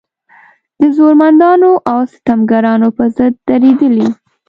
[0.79, 4.09] د زورمندانو او ستمګرانو په ضد درېدلې.